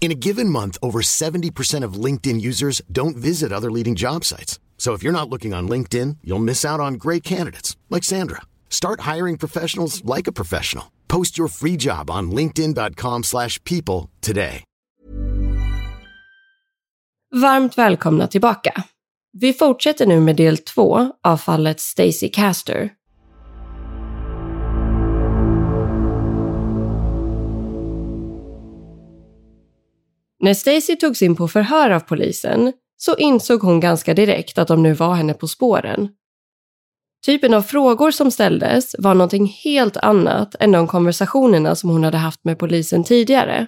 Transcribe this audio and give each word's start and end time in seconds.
In 0.00 0.10
a 0.10 0.14
given 0.26 0.48
month, 0.48 0.78
over 0.82 1.02
70% 1.02 1.84
of 1.84 2.04
LinkedIn 2.04 2.40
users 2.40 2.80
don't 2.90 3.18
visit 3.18 3.52
other 3.52 3.70
leading 3.70 3.94
job 3.94 4.24
sites. 4.24 4.58
So 4.78 4.94
if 4.94 5.02
you're 5.02 5.12
not 5.12 5.28
looking 5.28 5.52
on 5.54 5.68
LinkedIn, 5.68 6.16
you'll 6.24 6.44
miss 6.44 6.64
out 6.64 6.80
on 6.80 6.94
great 6.94 7.22
candidates 7.22 7.76
like 7.90 8.02
Sandra. 8.02 8.40
Start 8.70 9.00
hiring 9.00 9.36
professionals 9.36 10.02
like 10.16 10.26
a 10.26 10.32
professional. 10.32 10.84
Post 11.06 11.38
your 11.38 11.48
free 11.48 11.76
job 11.76 12.10
on 12.10 12.30
linkedin.com/people 12.30 14.08
today. 14.20 14.64
Varmt 17.34 17.78
välkomna 17.78 18.26
tillbaka. 18.26 18.84
Vi 19.32 19.52
fortsätter 19.52 20.06
nu 20.06 20.20
med 20.20 20.36
del 20.36 20.58
två 20.58 21.12
av 21.24 21.36
fallet 21.36 21.80
Stacey 21.80 22.28
Caster. 22.28 22.90
När 30.40 30.54
Stacey 30.54 30.96
togs 30.96 31.22
in 31.22 31.36
på 31.36 31.48
förhör 31.48 31.90
av 31.90 32.00
polisen 32.00 32.72
så 32.96 33.16
insåg 33.16 33.60
hon 33.60 33.80
ganska 33.80 34.14
direkt 34.14 34.58
att 34.58 34.68
de 34.68 34.82
nu 34.82 34.92
var 34.92 35.14
henne 35.14 35.34
på 35.34 35.48
spåren. 35.48 36.08
Typen 37.26 37.54
av 37.54 37.62
frågor 37.62 38.10
som 38.10 38.30
ställdes 38.30 38.96
var 38.98 39.14
någonting 39.14 39.46
helt 39.46 39.96
annat 39.96 40.54
än 40.60 40.72
de 40.72 40.86
konversationerna 40.86 41.74
som 41.74 41.90
hon 41.90 42.04
hade 42.04 42.18
haft 42.18 42.44
med 42.44 42.58
polisen 42.58 43.04
tidigare. 43.04 43.66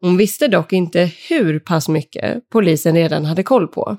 Hon 0.00 0.16
visste 0.16 0.48
dock 0.48 0.72
inte 0.72 1.12
hur 1.28 1.58
pass 1.58 1.88
mycket 1.88 2.48
polisen 2.50 2.94
redan 2.94 3.24
hade 3.24 3.42
koll 3.42 3.68
på. 3.68 3.96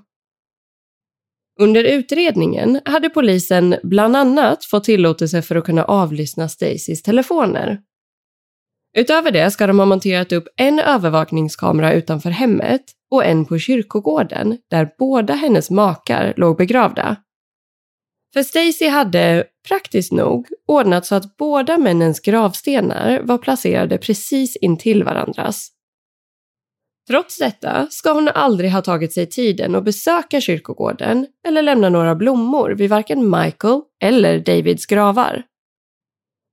Under 1.59 1.83
utredningen 1.83 2.81
hade 2.85 3.09
polisen 3.09 3.75
bland 3.83 4.15
annat 4.15 4.65
fått 4.65 4.83
tillåtelse 4.83 5.41
för 5.41 5.55
att 5.55 5.65
kunna 5.65 5.83
avlyssna 5.83 6.49
Stacys 6.49 7.01
telefoner. 7.03 7.81
Utöver 8.99 9.31
det 9.31 9.51
ska 9.51 9.67
de 9.67 9.79
ha 9.79 9.85
monterat 9.85 10.31
upp 10.31 10.47
en 10.55 10.79
övervakningskamera 10.79 11.93
utanför 11.93 12.29
hemmet 12.29 12.81
och 13.11 13.25
en 13.25 13.45
på 13.45 13.59
kyrkogården 13.59 14.57
där 14.69 14.89
båda 14.99 15.33
hennes 15.33 15.69
makar 15.69 16.33
låg 16.37 16.57
begravda. 16.57 17.15
För 18.33 18.43
Stacy 18.43 18.87
hade, 18.87 19.43
praktiskt 19.67 20.11
nog, 20.11 20.47
ordnat 20.67 21.05
så 21.05 21.15
att 21.15 21.37
båda 21.37 21.77
männens 21.77 22.19
gravstenar 22.19 23.21
var 23.23 23.37
placerade 23.37 23.97
precis 23.97 24.55
intill 24.55 25.03
varandras. 25.03 25.69
Trots 27.09 27.37
detta 27.37 27.87
ska 27.89 28.13
hon 28.13 28.27
aldrig 28.27 28.71
ha 28.71 28.81
tagit 28.81 29.13
sig 29.13 29.25
tiden 29.25 29.75
att 29.75 29.85
besöka 29.85 30.41
kyrkogården 30.41 31.27
eller 31.47 31.61
lämna 31.61 31.89
några 31.89 32.15
blommor 32.15 32.69
vid 32.69 32.89
varken 32.89 33.29
Michael 33.29 33.81
eller 34.03 34.39
Davids 34.39 34.85
gravar. 34.85 35.43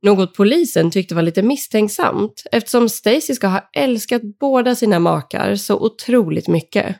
Något 0.04 0.34
polisen 0.34 0.90
tyckte 0.90 1.14
var 1.14 1.22
lite 1.22 1.42
misstänksamt 1.42 2.42
eftersom 2.52 2.88
Stacy 2.88 3.34
ska 3.34 3.46
ha 3.46 3.70
älskat 3.76 4.22
båda 4.40 4.74
sina 4.74 4.98
makar 4.98 5.54
så 5.54 5.80
otroligt 5.80 6.48
mycket. 6.48 6.96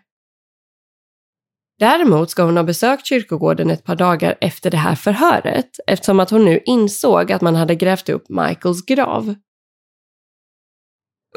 Däremot 1.79 2.31
ska 2.31 2.43
hon 2.43 2.57
ha 2.57 2.65
besökt 2.65 3.07
kyrkogården 3.07 3.71
ett 3.71 3.85
par 3.85 3.97
dagar 3.97 4.39
efter 4.41 4.71
det 4.71 4.77
här 4.77 4.95
förhöret 4.95 5.71
eftersom 5.87 6.21
att 6.21 6.31
hon 6.31 6.45
nu 6.45 6.61
insåg 6.65 7.33
att 7.33 7.43
man 7.43 7.55
hade 7.55 7.75
grävt 7.75 8.09
upp 8.09 8.29
Michaels 8.29 8.85
grav. 8.85 9.35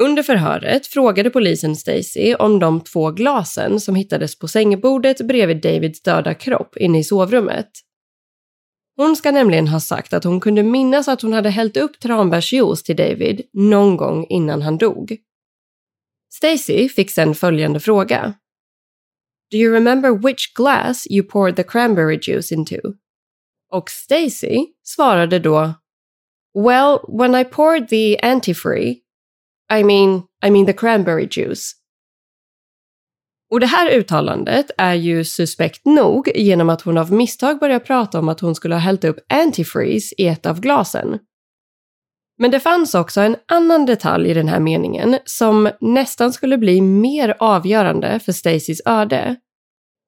Under 0.00 0.22
förhöret 0.22 0.86
frågade 0.86 1.30
polisen 1.30 1.76
Stacy 1.76 2.34
om 2.34 2.58
de 2.58 2.80
två 2.80 3.10
glasen 3.10 3.80
som 3.80 3.94
hittades 3.94 4.38
på 4.38 4.48
sängbordet 4.48 5.26
bredvid 5.26 5.62
Davids 5.62 6.02
döda 6.02 6.34
kropp 6.34 6.76
inne 6.76 6.98
i 6.98 7.04
sovrummet. 7.04 7.68
Hon 9.00 9.16
ska 9.16 9.32
nämligen 9.32 9.68
ha 9.68 9.80
sagt 9.80 10.12
att 10.12 10.24
hon 10.24 10.40
kunde 10.40 10.62
minnas 10.62 11.08
att 11.08 11.22
hon 11.22 11.32
hade 11.32 11.50
hällt 11.50 11.76
upp 11.76 12.00
tranbärsjuice 12.00 12.82
till 12.82 12.96
David 12.96 13.42
någon 13.52 13.96
gång 13.96 14.26
innan 14.28 14.62
han 14.62 14.78
dog. 14.78 15.16
Stacy 16.32 16.88
fick 16.88 17.10
sen 17.10 17.34
följande 17.34 17.80
fråga. 17.80 18.34
Do 19.50 19.56
you 19.56 19.72
remember 19.72 20.10
which 20.10 20.54
glass 20.54 21.06
you 21.10 21.28
poured 21.28 21.56
the 21.56 21.62
cranberry 21.62 22.18
juice 22.22 22.52
into? 22.52 22.76
Och 23.72 23.90
Stacy 23.90 24.66
svarade 24.82 25.38
då 25.38 25.74
Well, 26.54 26.98
when 27.08 27.34
I 27.34 27.44
poured 27.44 27.88
the 27.88 28.18
antifree, 28.22 29.02
I 29.72 29.84
mean, 29.84 30.22
I 30.46 30.50
mean 30.50 30.66
the 30.66 30.72
cranberry 30.72 31.28
juice. 31.30 31.74
Och 33.50 33.60
det 33.60 33.66
här 33.66 33.90
uttalandet 33.90 34.70
är 34.78 34.94
ju 34.94 35.24
suspekt 35.24 35.84
nog 35.84 36.30
genom 36.34 36.70
att 36.70 36.82
hon 36.82 36.98
av 36.98 37.12
misstag 37.12 37.58
börjar 37.58 37.78
prata 37.78 38.18
om 38.18 38.28
att 38.28 38.40
hon 38.40 38.54
skulle 38.54 38.74
ha 38.74 38.80
hällt 38.80 39.04
upp 39.04 39.16
antifreeze 39.28 40.14
i 40.18 40.26
ett 40.26 40.46
av 40.46 40.60
glasen. 40.60 41.18
Men 42.38 42.50
det 42.50 42.60
fanns 42.60 42.94
också 42.94 43.20
en 43.20 43.36
annan 43.48 43.86
detalj 43.86 44.30
i 44.30 44.34
den 44.34 44.48
här 44.48 44.60
meningen 44.60 45.18
som 45.24 45.70
nästan 45.80 46.32
skulle 46.32 46.58
bli 46.58 46.80
mer 46.80 47.36
avgörande 47.38 48.20
för 48.20 48.32
Stacys 48.32 48.80
öde. 48.86 49.36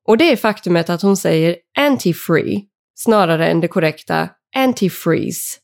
Och 0.08 0.18
det 0.18 0.32
är 0.32 0.36
faktumet 0.36 0.90
att 0.90 1.02
hon 1.02 1.16
säger 1.16 1.56
Antifree 1.78 2.62
snarare 2.94 3.48
än 3.48 3.60
det 3.60 3.68
korrekta 3.68 4.28
antifreeze. 4.56 5.58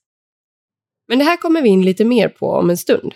Men 1.08 1.18
det 1.18 1.24
här 1.24 1.36
kommer 1.36 1.62
vi 1.62 1.68
in 1.68 1.82
lite 1.82 2.04
mer 2.04 2.28
på 2.28 2.50
om 2.50 2.70
en 2.70 2.76
stund. 2.76 3.14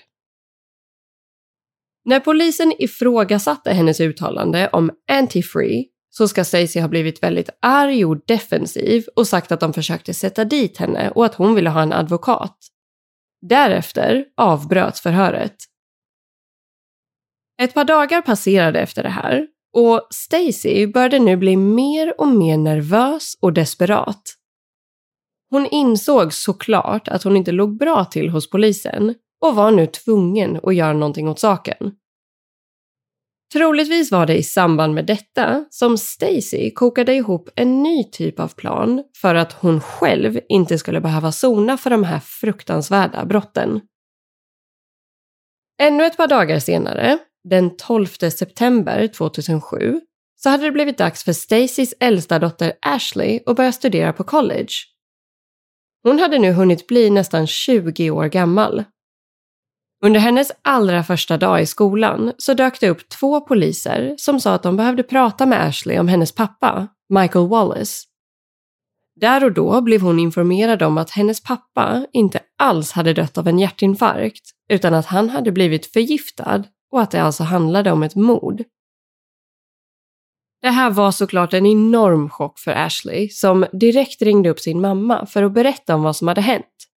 När 2.04 2.20
polisen 2.20 2.72
ifrågasatte 2.78 3.72
hennes 3.72 4.00
uttalande 4.00 4.68
om 4.72 4.90
anti-free 5.12 5.84
så 6.10 6.28
ska 6.28 6.44
Stacey 6.44 6.82
ha 6.82 6.88
blivit 6.88 7.22
väldigt 7.22 7.50
arg 7.62 8.04
och 8.04 8.24
defensiv 8.26 9.04
och 9.16 9.26
sagt 9.26 9.52
att 9.52 9.60
de 9.60 9.72
försökte 9.72 10.14
sätta 10.14 10.44
dit 10.44 10.76
henne 10.76 11.10
och 11.10 11.24
att 11.24 11.34
hon 11.34 11.54
ville 11.54 11.70
ha 11.70 11.82
en 11.82 11.92
advokat. 11.92 12.56
Därefter 13.42 14.24
avbröts 14.36 15.00
förhöret. 15.00 15.56
Ett 17.62 17.74
par 17.74 17.84
dagar 17.84 18.22
passerade 18.22 18.80
efter 18.80 19.02
det 19.02 19.08
här 19.08 19.46
och 19.72 20.08
Stacy 20.10 20.86
började 20.86 21.18
nu 21.18 21.36
bli 21.36 21.56
mer 21.56 22.20
och 22.20 22.28
mer 22.28 22.56
nervös 22.56 23.38
och 23.40 23.52
desperat. 23.52 24.22
Hon 25.50 25.66
insåg 25.66 26.32
såklart 26.32 27.08
att 27.08 27.22
hon 27.22 27.36
inte 27.36 27.52
låg 27.52 27.78
bra 27.78 28.04
till 28.04 28.28
hos 28.28 28.50
polisen 28.50 29.14
och 29.40 29.54
var 29.54 29.70
nu 29.70 29.86
tvungen 29.86 30.60
att 30.62 30.74
göra 30.74 30.92
någonting 30.92 31.28
åt 31.28 31.38
saken. 31.38 31.92
Troligtvis 33.53 34.12
var 34.12 34.26
det 34.26 34.36
i 34.36 34.42
samband 34.42 34.94
med 34.94 35.06
detta 35.06 35.65
som 35.70 35.98
Stacy 35.98 36.70
kokade 36.70 37.15
ihop 37.15 37.48
en 37.56 37.82
ny 37.82 38.04
typ 38.04 38.41
av 38.41 38.48
plan 38.48 39.04
för 39.16 39.34
att 39.34 39.53
hon 39.53 39.80
själv 39.80 40.41
inte 40.48 40.78
skulle 40.78 41.00
behöva 41.00 41.32
sona 41.32 41.76
för 41.76 41.91
de 41.91 42.04
här 42.04 42.20
fruktansvärda 42.20 43.24
brotten. 43.24 43.80
Ännu 45.82 46.04
ett 46.04 46.16
par 46.16 46.28
dagar 46.28 46.59
senare, 46.59 47.18
den 47.48 47.76
12 47.76 48.06
september 48.06 49.06
2007, 49.06 50.00
så 50.36 50.48
hade 50.48 50.65
det 50.65 50.72
blivit 50.72 50.98
dags 50.98 51.24
för 51.24 51.32
Stacys 51.32 51.94
äldsta 52.00 52.38
dotter 52.38 52.72
Ashley 52.82 53.41
att 53.47 53.56
börja 53.56 53.72
studera 53.72 54.12
på 54.12 54.24
college. 54.24 54.72
Hon 56.03 56.18
hade 56.18 56.38
nu 56.38 56.53
hunnit 56.53 56.86
bli 56.86 57.10
nästan 57.10 57.47
20 57.47 58.10
år 58.10 58.26
gammal 58.26 58.84
under 60.00 60.20
hennes 60.20 60.52
allra 60.62 61.04
första 61.04 61.36
dag 61.36 61.62
i 61.62 61.66
skolan 61.66 62.32
så 62.38 62.54
dök 62.54 62.80
det 62.80 62.88
upp 62.88 63.08
två 63.08 63.41
poliser 63.41 64.14
som 64.18 64.41
sa 64.41 64.54
att 64.54 64.62
de 64.62 64.76
behövde 64.76 65.02
prata 65.02 65.47
med 65.47 65.66
Ashley 65.66 65.98
om 65.98 66.08
hennes 66.08 66.32
pappa, 66.32 66.88
Michael 67.08 67.48
Wallace. 67.48 68.06
Där 69.20 69.44
och 69.44 69.52
då 69.52 69.80
blev 69.80 70.00
hon 70.00 70.18
informerad 70.18 70.82
om 70.82 70.98
att 70.98 71.10
hennes 71.10 71.42
pappa 71.42 72.06
inte 72.12 72.41
alls 72.58 72.92
hade 72.92 73.12
dött 73.12 73.38
av 73.38 73.48
en 73.48 73.58
hjärtinfarkt 73.58 74.50
utan 74.68 74.94
att 74.94 75.06
han 75.06 75.30
hade 75.30 75.52
blivit 75.52 75.86
förgiftad 75.86 76.64
och 76.92 77.00
att 77.03 77.10
det 77.10 77.22
alltså 77.22 77.42
handlade 77.42 77.92
om 77.92 78.03
ett 78.03 78.14
mord. 78.14 78.62
Det 80.62 80.70
här 80.70 80.91
var 80.91 81.10
såklart 81.10 81.54
en 81.54 81.66
enorm 81.66 82.30
chock 82.30 82.58
för 82.58 82.70
Ashley 82.70 83.28
som 83.28 83.66
direkt 83.72 84.22
ringde 84.22 84.50
upp 84.50 84.60
sin 84.60 84.80
mamma 84.80 85.26
för 85.26 85.42
att 85.42 85.53
berätta 85.53 85.94
om 85.94 86.03
vad 86.03 86.16
som 86.16 86.28
hade 86.28 86.41
hänt. 86.41 86.90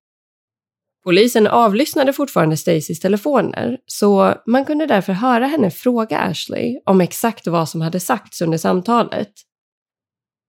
Polisen 1.03 1.47
avlyssnade 1.47 2.13
fortfarande 2.13 2.57
Stacys 2.57 2.99
telefoner 2.99 3.77
så 3.85 4.35
man 4.45 4.65
kunde 4.65 4.85
därför 4.85 5.13
höra 5.13 5.47
henne 5.47 5.71
fråga 5.71 6.19
Ashley 6.19 6.79
om 6.85 7.01
exakt 7.01 7.47
vad 7.47 7.69
som 7.69 7.81
hade 7.81 7.99
sagts 7.99 8.41
under 8.41 8.57
samtalet. 8.57 9.31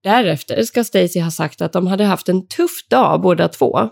Därefter 0.02 0.62
ska 0.62 0.84
Stacy 0.84 1.20
ha 1.20 1.30
sagt 1.30 1.62
att 1.62 1.72
de 1.72 1.86
hade 1.86 2.04
haft 2.04 2.28
en 2.28 2.48
tuff 2.48 2.88
dag 2.90 3.20
båda 3.20 3.48
två. 3.48 3.88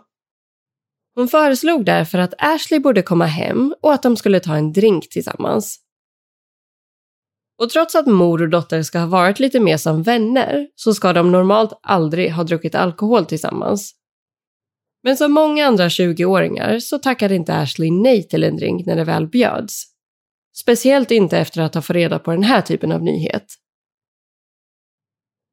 Hon 1.15 1.29
föreslog 1.29 1.85
därför 1.85 2.19
att 2.19 2.35
Ashley 2.39 2.81
borde 2.81 3.03
komma 3.03 3.27
hem 3.27 3.75
och 3.83 3.93
att 3.93 4.03
de 4.03 4.17
skulle 4.17 4.41
ta 4.41 4.57
en 4.57 4.73
drink 4.73 5.09
tillsammans. 5.09 5.79
Och 7.59 7.71
trots 7.71 7.95
att 7.95 8.07
mor 8.07 8.43
och 8.43 8.49
dotter 8.49 8.83
ska 8.83 8.99
ha 8.99 9.07
varit 9.07 9.41
lite 9.41 9.61
mer 9.61 9.77
som 9.77 10.03
vänner 10.03 10.69
så 10.75 10.95
ska 10.95 11.13
de 11.13 11.33
normalt 11.33 11.73
aldrig 11.83 12.33
ha 12.33 12.45
druckit 12.45 12.75
alkohol 12.75 13.27
tillsammans. 13.27 13.95
Men 15.03 15.17
som 15.17 15.33
många 15.33 15.67
andra 15.67 15.89
20-åringar 15.89 16.79
så 16.79 16.99
tackade 16.99 17.35
inte 17.35 17.55
Ashley 17.55 17.91
nej 17.91 18.29
till 18.29 18.45
en 18.45 18.57
drink 18.57 18.87
när 18.87 18.97
det 18.97 19.05
väl 19.05 19.29
bjöds. 19.29 19.85
Speciellt 20.55 21.11
inte 21.11 21.39
efter 21.39 21.61
att 21.61 21.75
ha 21.75 21.83
fått 21.83 21.97
reda 21.97 22.19
på 22.19 22.31
den 22.31 22.43
här 22.43 22.61
typen 22.61 22.93
av 22.93 23.03
nyhet. 23.03 23.47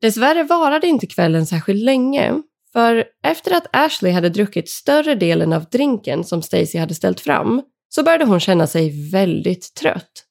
Dessvärre 0.01 0.43
varade 0.43 0.87
inte 0.87 1.07
kvällen 1.07 1.45
särskilt 1.45 1.83
länge, 1.83 2.41
för 2.73 3.05
efter 3.23 3.57
att 3.57 3.67
Ashley 3.71 4.11
hade 4.11 4.29
druckit 4.29 4.69
större 4.69 5.15
delen 5.15 5.53
av 5.53 5.65
drinken 5.65 6.23
som 6.23 6.41
Stacy 6.41 6.77
hade 6.77 6.95
ställt 6.95 7.19
fram 7.19 7.61
så 7.89 8.03
började 8.03 8.25
hon 8.25 8.39
känna 8.39 8.67
sig 8.67 9.11
väldigt 9.11 9.73
trött. 9.73 10.25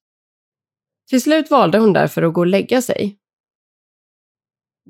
Till 1.09 1.23
slut 1.23 1.51
valde 1.51 1.79
hon 1.79 1.93
därför 1.93 2.23
att 2.23 2.35
gå 2.35 2.41
och 2.41 2.47
lägga 2.47 2.83
sig. 2.83 3.19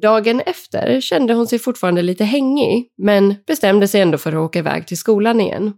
Dagen 0.02 0.40
efter 0.40 1.00
kände 1.00 1.34
hon 1.34 1.46
sig 1.46 1.58
fortfarande 1.58 2.02
lite 2.02 2.24
hängig, 2.24 2.92
men 2.96 3.34
bestämde 3.46 3.88
sig 3.88 4.00
ändå 4.00 4.18
för 4.18 4.32
att 4.32 4.38
åka 4.38 4.58
iväg 4.58 4.86
till 4.86 4.98
skolan 4.98 5.40
igen. 5.40 5.72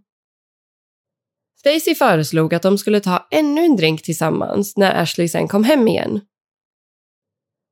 Stacy 1.59 1.95
föreslog 1.95 2.53
att 2.53 2.61
de 2.61 2.77
skulle 2.77 2.99
ta 2.99 3.27
ännu 3.31 3.61
en 3.61 3.75
drink 3.75 4.03
tillsammans 4.03 4.77
när 4.77 5.01
Ashley 5.01 5.27
sen 5.27 5.47
kom 5.47 5.63
hem 5.63 5.87
igen. 5.87 6.21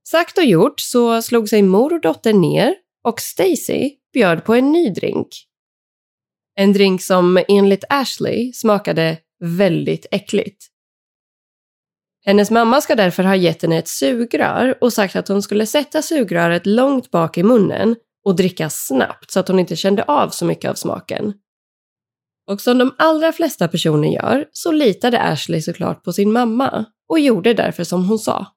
Sagt 0.08 0.38
och 0.38 0.44
gjort 0.44 0.80
så 0.80 1.22
slog 1.22 1.50
sig 1.50 1.62
mor 1.62 1.94
och 1.94 2.02
dotter 2.02 2.34
ner 2.34 2.76
och 3.04 3.20
Stacy 3.20 3.92
bjöd 4.14 4.46
på 4.46 4.54
en 4.54 4.72
ny 4.72 4.90
drink. 4.90 5.28
En 6.56 6.74
drink 6.74 7.02
som 7.02 7.44
enligt 7.48 7.84
Ashley 7.90 8.54
smakade 8.54 9.18
väldigt 9.40 10.06
äckligt. 10.12 10.66
Hennes 12.26 12.52
mamma 12.52 12.82
ska 12.82 12.96
därför 12.96 13.24
ha 13.24 13.36
gett 13.36 13.62
henne 13.62 13.78
ett 13.78 13.88
sugrör 13.88 14.78
och 14.82 14.94
sagt 14.94 15.16
att 15.16 15.28
hon 15.28 15.42
skulle 15.42 15.66
sätta 15.66 16.02
sugröret 16.02 16.66
långt 16.66 17.12
bak 17.12 17.38
i 17.38 17.44
munnen 17.44 17.96
och 18.26 18.36
dricka 18.36 18.70
snabbt 18.70 19.32
så 19.32 19.40
att 19.40 19.48
hon 19.48 19.60
inte 19.60 19.76
kände 19.76 20.04
av 20.04 20.30
så 20.30 20.46
mycket 20.46 20.72
av 20.72 20.76
smaken. 20.76 21.34
Och 22.48 22.62
som 22.62 22.78
de 22.78 22.96
allra 22.98 23.32
flesta 23.32 23.68
personer 23.68 24.10
gör 24.10 24.46
så 24.52 24.72
litade 24.72 25.22
Ashley 25.22 25.62
såklart 25.62 26.04
på 26.04 26.14
sin 26.14 26.32
mamma 26.32 26.86
och 27.10 27.20
gjorde 27.20 27.54
därför 27.54 27.84
som 27.84 28.06
hon 28.06 28.20
sa. 28.20 28.48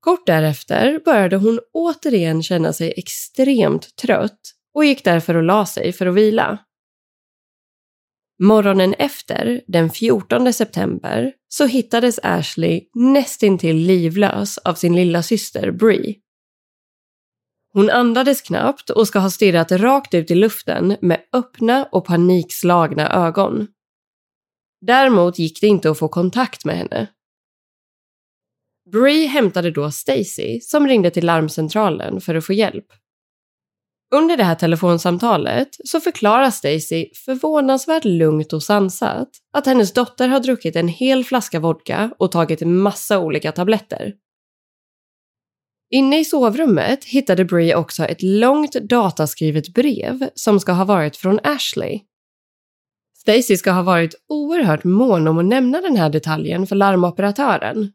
Kort 0.00 0.26
därefter 0.26 1.00
började 1.04 1.36
hon 1.36 1.60
återigen 1.72 2.42
känna 2.42 2.72
sig 2.72 2.94
extremt 2.96 3.96
trött 3.96 4.40
och 4.74 4.84
gick 4.84 5.04
därför 5.04 5.36
och 5.36 5.42
la 5.42 5.66
sig 5.66 5.92
för 5.92 6.06
att 6.06 6.14
vila. 6.14 6.58
Morgonen 8.42 8.94
efter, 8.98 9.62
den 9.66 9.90
14 9.90 10.52
september, 10.52 11.32
så 11.56 11.66
hittades 11.66 12.20
Ashley 12.22 12.80
nästintill 12.94 13.76
livlös 13.76 14.58
av 14.58 14.74
sin 14.74 14.96
lilla 14.96 15.22
syster 15.22 15.70
Brie. 15.70 16.14
Hon 17.72 17.90
andades 17.90 18.42
knappt 18.42 18.90
och 18.90 19.08
ska 19.08 19.18
ha 19.18 19.30
stirrat 19.30 19.72
rakt 19.72 20.14
ut 20.14 20.30
i 20.30 20.34
luften 20.34 20.96
med 21.00 21.20
öppna 21.32 21.88
och 21.92 22.06
panikslagna 22.06 23.26
ögon. 23.26 23.66
Däremot 24.80 25.38
gick 25.38 25.60
det 25.60 25.66
inte 25.66 25.90
att 25.90 25.98
få 25.98 26.08
kontakt 26.08 26.64
med 26.64 26.76
henne. 26.76 27.08
Brie 28.92 29.26
hämtade 29.26 29.70
då 29.70 29.90
Stacy 29.90 30.60
som 30.60 30.86
ringde 30.86 31.10
till 31.10 31.26
larmcentralen 31.26 32.20
för 32.20 32.34
att 32.34 32.46
få 32.46 32.52
hjälp. 32.52 32.86
Under 34.14 34.36
det 34.36 34.44
här 34.44 34.54
telefonsamtalet 34.54 35.68
så 35.84 36.00
förklarar 36.00 36.50
Stacy 36.50 37.08
förvånansvärt 37.24 38.04
lugnt 38.04 38.52
och 38.52 38.62
sansat 38.62 39.28
att 39.52 39.66
hennes 39.66 39.92
dotter 39.92 40.28
har 40.28 40.40
druckit 40.40 40.76
en 40.76 40.88
hel 40.88 41.24
flaska 41.24 41.60
vodka 41.60 42.10
och 42.18 42.32
tagit 42.32 42.62
en 42.62 42.76
massa 42.76 43.18
olika 43.18 43.52
tabletter. 43.52 44.12
Inne 45.90 46.20
i 46.20 46.24
sovrummet 46.24 47.04
hittade 47.04 47.44
Brie 47.44 47.74
också 47.74 48.04
ett 48.04 48.22
långt 48.22 48.72
dataskrivet 48.72 49.74
brev 49.74 50.28
som 50.34 50.60
ska 50.60 50.72
ha 50.72 50.84
varit 50.84 51.16
från 51.16 51.40
Ashley. 51.42 52.00
Stacy 53.18 53.56
ska 53.56 53.70
ha 53.70 53.82
varit 53.82 54.14
oerhört 54.28 54.84
mån 54.84 55.28
om 55.28 55.38
att 55.38 55.44
nämna 55.44 55.80
den 55.80 55.96
här 55.96 56.10
detaljen 56.10 56.66
för 56.66 56.76
larmoperatören 56.76 57.92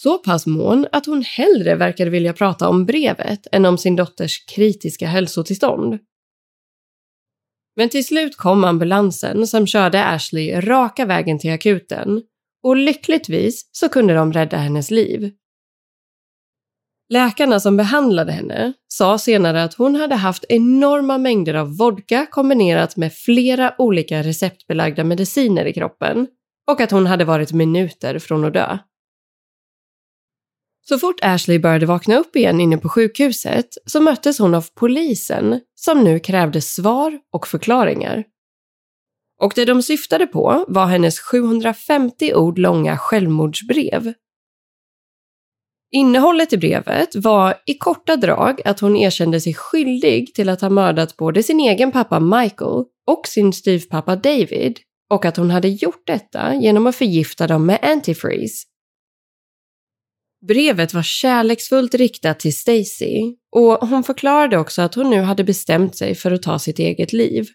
så 0.00 0.18
pass 0.18 0.46
mån 0.46 0.86
att 0.92 1.06
hon 1.06 1.22
hellre 1.22 1.74
verkade 1.74 2.10
vilja 2.10 2.32
prata 2.32 2.68
om 2.68 2.86
brevet 2.86 3.46
än 3.52 3.66
om 3.66 3.78
sin 3.78 3.96
dotters 3.96 4.44
kritiska 4.46 5.06
hälsotillstånd. 5.06 5.98
Men 7.76 7.88
till 7.88 8.06
slut 8.06 8.36
kom 8.36 8.64
ambulansen 8.64 9.46
som 9.46 9.66
körde 9.66 10.04
Ashley 10.04 10.60
raka 10.60 11.06
vägen 11.06 11.38
till 11.38 11.52
akuten 11.52 12.22
och 12.62 12.76
lyckligtvis 12.76 13.68
så 13.72 13.88
kunde 13.88 14.14
de 14.14 14.32
rädda 14.32 14.56
hennes 14.56 14.90
liv. 14.90 15.32
Läkarna 17.08 17.60
som 17.60 17.76
behandlade 17.76 18.32
henne 18.32 18.72
sa 18.88 19.18
senare 19.18 19.64
att 19.64 19.74
hon 19.74 19.94
hade 19.94 20.14
haft 20.14 20.44
enorma 20.48 21.18
mängder 21.18 21.54
av 21.54 21.76
vodka 21.76 22.26
kombinerat 22.30 22.96
med 22.96 23.12
flera 23.12 23.74
olika 23.78 24.22
receptbelagda 24.22 25.04
mediciner 25.04 25.64
i 25.64 25.72
kroppen 25.72 26.26
och 26.70 26.80
att 26.80 26.90
hon 26.90 27.06
hade 27.06 27.24
varit 27.24 27.52
minuter 27.52 28.18
från 28.18 28.44
att 28.44 28.54
dö. 28.54 28.78
Så 30.88 30.98
fort 30.98 31.20
Ashley 31.22 31.58
började 31.58 31.86
vakna 31.86 32.16
upp 32.16 32.36
igen 32.36 32.60
inne 32.60 32.78
på 32.78 32.88
sjukhuset 32.88 33.68
så 33.86 34.00
möttes 34.00 34.38
hon 34.38 34.54
av 34.54 34.66
polisen 34.74 35.60
som 35.74 36.04
nu 36.04 36.18
krävde 36.18 36.60
svar 36.60 37.18
och 37.32 37.46
förklaringar. 37.46 38.24
Och 39.42 39.52
det 39.56 39.64
de 39.64 39.82
syftade 39.82 40.26
på 40.26 40.64
var 40.68 40.86
hennes 40.86 41.20
750 41.20 42.34
ord 42.34 42.58
långa 42.58 42.96
självmordsbrev. 42.96 44.12
Innehållet 45.90 46.52
i 46.52 46.56
brevet 46.56 47.16
var 47.16 47.54
i 47.66 47.74
korta 47.74 48.16
drag 48.16 48.60
att 48.64 48.80
hon 48.80 48.96
erkände 48.96 49.40
sig 49.40 49.54
skyldig 49.54 50.34
till 50.34 50.48
att 50.48 50.60
ha 50.60 50.70
mördat 50.70 51.16
både 51.16 51.42
sin 51.42 51.60
egen 51.60 51.92
pappa 51.92 52.20
Michael 52.20 52.84
och 53.06 53.26
sin 53.26 53.52
styvpappa 53.52 54.16
David 54.16 54.78
och 55.10 55.24
att 55.24 55.36
hon 55.36 55.50
hade 55.50 55.68
gjort 55.68 56.06
detta 56.06 56.54
genom 56.54 56.86
att 56.86 56.96
förgifta 56.96 57.46
dem 57.46 57.66
med 57.66 57.78
antifreeze 57.82 58.64
Brevet 60.46 60.94
var 60.94 61.02
kärleksfullt 61.02 61.94
riktat 61.94 62.40
till 62.40 62.56
Stacy 62.56 63.34
och 63.50 63.88
hon 63.88 64.04
förklarade 64.04 64.58
också 64.58 64.82
att 64.82 64.94
hon 64.94 65.10
nu 65.10 65.20
hade 65.20 65.44
bestämt 65.44 65.96
sig 65.96 66.14
för 66.14 66.30
att 66.30 66.42
ta 66.42 66.58
sitt 66.58 66.78
eget 66.78 67.12
liv. 67.12 67.46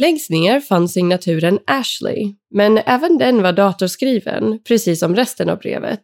Längst 0.00 0.30
ner 0.30 0.60
fanns 0.60 0.92
signaturen 0.92 1.58
Ashley, 1.66 2.34
men 2.54 2.78
även 2.78 3.18
den 3.18 3.42
var 3.42 3.52
datorskriven, 3.52 4.62
precis 4.64 5.00
som 5.00 5.16
resten 5.16 5.48
av 5.48 5.58
brevet. 5.58 6.02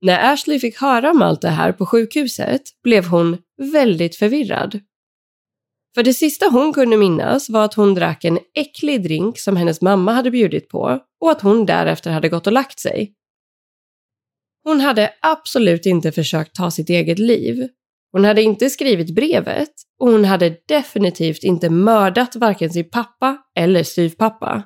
När 0.00 0.32
Ashley 0.32 0.58
fick 0.58 0.80
höra 0.80 1.10
om 1.10 1.22
allt 1.22 1.40
det 1.40 1.48
här 1.48 1.72
på 1.72 1.86
sjukhuset 1.86 2.62
blev 2.82 3.04
hon 3.04 3.38
väldigt 3.72 4.16
förvirrad. 4.16 4.80
För 5.94 6.02
det 6.02 6.14
sista 6.14 6.48
hon 6.48 6.72
kunde 6.72 6.96
minnas 6.96 7.50
var 7.50 7.64
att 7.64 7.74
hon 7.74 7.94
drack 7.94 8.24
en 8.24 8.38
äcklig 8.54 9.02
drink 9.02 9.38
som 9.38 9.56
hennes 9.56 9.80
mamma 9.80 10.12
hade 10.12 10.30
bjudit 10.30 10.68
på 10.68 11.00
och 11.20 11.30
att 11.30 11.40
hon 11.40 11.66
därefter 11.66 12.10
hade 12.10 12.28
gått 12.28 12.46
och 12.46 12.52
lagt 12.52 12.80
sig. 12.80 13.14
Hon 14.64 14.80
hade 14.80 15.10
absolut 15.22 15.86
inte 15.86 16.12
försökt 16.12 16.54
ta 16.54 16.70
sitt 16.70 16.90
eget 16.90 17.18
liv. 17.18 17.68
Hon 18.12 18.24
hade 18.24 18.42
inte 18.42 18.70
skrivit 18.70 19.14
brevet 19.14 19.72
och 19.98 20.10
hon 20.10 20.24
hade 20.24 20.56
definitivt 20.68 21.44
inte 21.44 21.70
mördat 21.70 22.36
varken 22.36 22.70
sin 22.70 22.90
pappa 22.90 23.38
eller 23.58 23.82
styvpappa. 23.82 24.62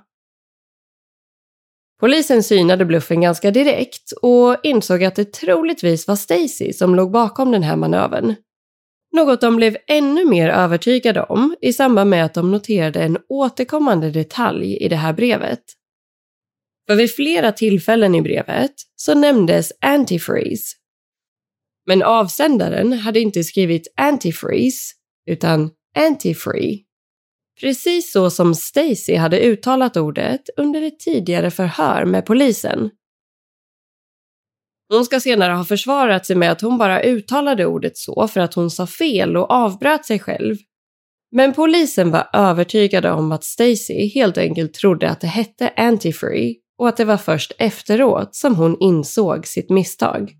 Polisen 2.00 2.42
synade 2.42 2.84
bluffen 2.84 3.20
ganska 3.20 3.50
direkt 3.50 4.12
och 4.22 4.56
insåg 4.62 5.04
att 5.04 5.14
det 5.14 5.32
troligtvis 5.32 6.08
var 6.08 6.16
Stacy 6.16 6.72
som 6.72 6.94
låg 6.94 7.10
bakom 7.10 7.50
den 7.50 7.62
här 7.62 7.76
manövern. 7.76 8.34
Något 9.12 9.40
de 9.40 9.56
blev 9.56 9.76
ännu 9.86 10.24
mer 10.24 10.48
övertygade 10.48 11.22
om 11.22 11.56
i 11.60 11.72
samband 11.72 12.10
med 12.10 12.24
att 12.24 12.34
de 12.34 12.50
noterade 12.50 13.02
en 13.02 13.18
återkommande 13.28 14.10
detalj 14.10 14.76
i 14.76 14.88
det 14.88 14.96
här 14.96 15.12
brevet. 15.12 15.62
För 16.86 16.96
vid 16.96 17.14
flera 17.14 17.52
tillfällen 17.52 18.14
i 18.14 18.22
brevet 18.22 18.72
så 18.96 19.14
nämndes 19.14 19.72
antifreeze. 19.80 20.76
Men 21.86 22.02
avsändaren 22.02 22.92
hade 22.92 23.20
inte 23.20 23.44
skrivit 23.44 23.92
antifreeze 23.96 24.94
utan 25.30 25.70
antifree. 25.96 26.78
Precis 27.60 28.12
så 28.12 28.30
som 28.30 28.54
Stacy 28.54 29.16
hade 29.16 29.40
uttalat 29.40 29.96
ordet 29.96 30.40
under 30.56 30.82
ett 30.82 30.98
tidigare 30.98 31.50
förhör 31.50 32.04
med 32.04 32.26
polisen. 32.26 32.90
Hon 34.88 35.04
ska 35.04 35.20
senare 35.20 35.52
ha 35.52 35.64
försvarat 35.64 36.26
sig 36.26 36.36
med 36.36 36.52
att 36.52 36.60
hon 36.60 36.78
bara 36.78 37.02
uttalade 37.02 37.66
ordet 37.66 37.96
så 37.96 38.28
för 38.28 38.40
att 38.40 38.54
hon 38.54 38.70
sa 38.70 38.86
fel 38.86 39.36
och 39.36 39.50
avbröt 39.50 40.06
sig 40.06 40.18
själv. 40.18 40.56
Men 41.32 41.52
polisen 41.52 42.10
var 42.10 42.28
övertygade 42.32 43.10
om 43.10 43.32
att 43.32 43.44
Stacy 43.44 44.08
helt 44.14 44.38
enkelt 44.38 44.74
trodde 44.74 45.10
att 45.10 45.20
det 45.20 45.26
hette 45.26 45.72
antifree 45.76 46.54
och 46.78 46.88
att 46.88 46.96
det 46.96 47.04
var 47.04 47.16
först 47.16 47.52
efteråt 47.58 48.34
som 48.34 48.56
hon 48.56 48.76
insåg 48.80 49.46
sitt 49.46 49.70
misstag. 49.70 50.36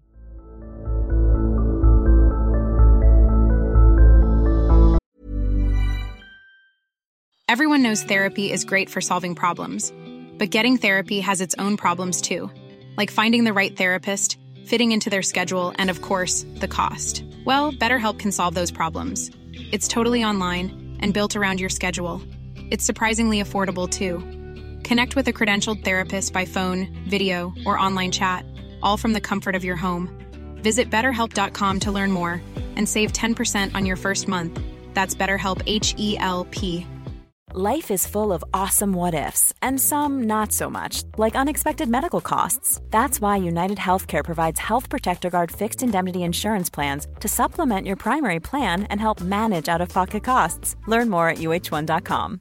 Everyone 7.48 7.82
knows 7.82 8.02
therapy 8.02 8.52
is 8.52 8.64
great 8.64 8.90
for 8.90 9.00
solving 9.00 9.34
problems, 9.34 9.92
but 10.36 10.50
getting 10.50 10.76
therapy 10.76 11.20
has 11.20 11.40
its 11.40 11.54
own 11.58 11.76
problems 11.76 12.20
too, 12.20 12.50
like 12.98 13.08
finding 13.08 13.44
the 13.44 13.52
right 13.52 13.76
therapist, 13.76 14.36
fitting 14.66 14.90
into 14.90 15.08
their 15.08 15.22
schedule, 15.22 15.72
and 15.78 15.88
of 15.88 16.02
course, 16.02 16.44
the 16.56 16.68
cost. 16.68 17.24
Well, 17.44 17.72
BetterHelp 17.72 18.18
can 18.18 18.32
solve 18.32 18.54
those 18.54 18.72
problems. 18.72 19.30
It's 19.72 19.86
totally 19.86 20.24
online 20.24 20.98
and 21.00 21.14
built 21.14 21.36
around 21.36 21.60
your 21.60 21.70
schedule. 21.70 22.20
It's 22.72 22.84
surprisingly 22.84 23.40
affordable 23.40 23.88
too. 23.88 24.35
Connect 24.86 25.16
with 25.16 25.26
a 25.26 25.32
credentialed 25.32 25.82
therapist 25.82 26.32
by 26.32 26.44
phone, 26.44 26.86
video, 27.08 27.52
or 27.66 27.76
online 27.76 28.12
chat, 28.12 28.44
all 28.84 28.96
from 28.96 29.14
the 29.14 29.20
comfort 29.20 29.56
of 29.56 29.64
your 29.64 29.74
home. 29.74 30.08
Visit 30.62 30.92
betterhelp.com 30.92 31.80
to 31.80 31.90
learn 31.90 32.12
more 32.12 32.40
and 32.76 32.88
save 32.88 33.12
10% 33.12 33.74
on 33.74 33.84
your 33.84 33.96
first 33.96 34.28
month. 34.28 34.60
That's 34.94 35.16
BetterHelp 35.16 35.60
H 35.66 35.92
E 35.98 36.16
L 36.18 36.46
P. 36.52 36.86
Life 37.52 37.90
is 37.90 38.06
full 38.06 38.32
of 38.32 38.44
awesome 38.54 38.92
what 38.92 39.12
ifs, 39.12 39.52
and 39.60 39.80
some 39.80 40.22
not 40.22 40.52
so 40.52 40.70
much, 40.70 41.02
like 41.18 41.34
unexpected 41.34 41.88
medical 41.88 42.20
costs. 42.20 42.80
That's 42.90 43.20
why 43.20 43.38
United 43.38 43.78
Healthcare 43.78 44.24
provides 44.24 44.60
Health 44.60 44.88
Protector 44.88 45.30
Guard 45.30 45.50
fixed 45.50 45.82
indemnity 45.82 46.22
insurance 46.22 46.70
plans 46.70 47.08
to 47.18 47.26
supplement 47.28 47.88
your 47.88 47.96
primary 47.96 48.38
plan 48.38 48.84
and 48.84 49.00
help 49.00 49.20
manage 49.20 49.68
out 49.68 49.80
of 49.80 49.88
pocket 49.88 50.22
costs. 50.22 50.76
Learn 50.86 51.10
more 51.10 51.28
at 51.28 51.38
uh1.com. 51.38 52.40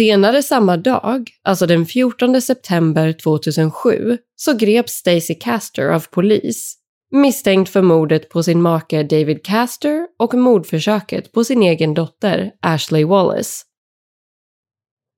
Senare 0.00 0.42
samma 0.42 0.76
dag, 0.76 1.30
alltså 1.42 1.66
den 1.66 1.86
14 1.86 2.42
september 2.42 3.12
2007, 3.12 4.18
så 4.36 4.54
greps 4.54 4.92
Stacey 4.92 5.36
Caster 5.38 5.88
av 5.88 6.00
polis 6.10 6.76
misstänkt 7.10 7.70
för 7.70 7.82
mordet 7.82 8.28
på 8.28 8.42
sin 8.42 8.62
make 8.62 9.02
David 9.02 9.44
Caster 9.44 10.06
och 10.18 10.34
mordförsöket 10.34 11.32
på 11.32 11.44
sin 11.44 11.62
egen 11.62 11.94
dotter 11.94 12.52
Ashley 12.60 13.04
Wallace. 13.04 13.64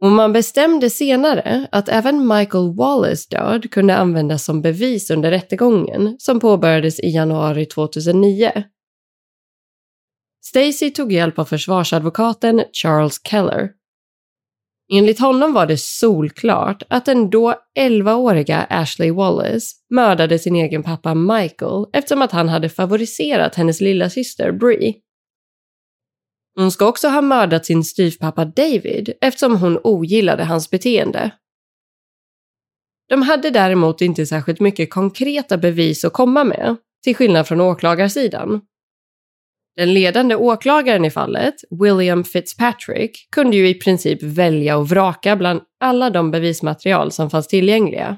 Och 0.00 0.10
man 0.10 0.32
bestämde 0.32 0.90
senare 0.90 1.68
att 1.72 1.88
även 1.88 2.28
Michael 2.28 2.74
Wallace 2.76 3.28
död 3.30 3.70
kunde 3.70 3.96
användas 3.96 4.44
som 4.44 4.62
bevis 4.62 5.10
under 5.10 5.30
rättegången 5.30 6.16
som 6.18 6.40
påbörjades 6.40 7.00
i 7.00 7.08
januari 7.08 7.66
2009. 7.66 8.50
Stacy 10.44 10.90
tog 10.90 11.12
hjälp 11.12 11.38
av 11.38 11.44
försvarsadvokaten 11.44 12.64
Charles 12.72 13.20
Keller 13.28 13.81
Enligt 14.94 15.18
honom 15.18 15.52
var 15.52 15.66
det 15.66 15.80
solklart 15.80 16.82
att 16.88 17.04
den 17.04 17.30
då 17.30 17.54
11-åriga 17.78 18.66
Ashley 18.70 19.10
Wallace 19.10 19.76
mördade 19.90 20.38
sin 20.38 20.56
egen 20.56 20.82
pappa 20.82 21.14
Michael 21.14 21.86
eftersom 21.92 22.22
att 22.22 22.32
han 22.32 22.48
hade 22.48 22.68
favoriserat 22.68 23.54
hennes 23.54 23.80
lilla 23.80 24.10
syster 24.10 24.52
Brie. 24.52 24.94
Hon 26.56 26.72
ska 26.72 26.86
också 26.86 27.08
ha 27.08 27.20
mördat 27.20 27.66
sin 27.66 27.84
styvpappa 27.84 28.44
David 28.44 29.12
eftersom 29.20 29.56
hon 29.56 29.78
ogillade 29.84 30.44
hans 30.44 30.70
beteende. 30.70 31.30
De 33.08 33.22
hade 33.22 33.50
däremot 33.50 34.00
inte 34.00 34.26
särskilt 34.26 34.60
mycket 34.60 34.90
konkreta 34.90 35.58
bevis 35.58 36.04
att 36.04 36.12
komma 36.12 36.44
med, 36.44 36.76
till 37.04 37.16
skillnad 37.16 37.48
från 37.48 37.60
åklagarsidan. 37.60 38.60
Den 39.76 39.94
ledande 39.94 40.36
åklagaren 40.36 41.04
i 41.04 41.10
fallet, 41.10 41.54
William 41.82 42.24
Fitzpatrick, 42.24 43.28
kunde 43.30 43.56
ju 43.56 43.68
i 43.68 43.74
princip 43.74 44.22
välja 44.22 44.76
och 44.76 44.88
vraka 44.88 45.36
bland 45.36 45.60
alla 45.80 46.10
de 46.10 46.30
bevismaterial 46.30 47.12
som 47.12 47.30
fanns 47.30 47.48
tillgängliga. 47.48 48.16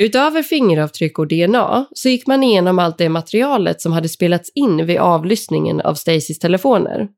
Utöver 0.00 0.42
fingeravtryck 0.42 1.18
och 1.18 1.28
DNA 1.28 1.86
så 1.92 2.08
gick 2.08 2.26
man 2.26 2.42
igenom 2.42 2.78
allt 2.78 2.98
det 2.98 3.08
materialet 3.08 3.80
som 3.80 3.92
hade 3.92 4.08
spelats 4.08 4.50
in 4.54 4.86
vid 4.86 4.98
avlyssningen 4.98 5.80
av 5.80 5.94
Stacys 5.94 6.38
telefoner. 6.38 7.08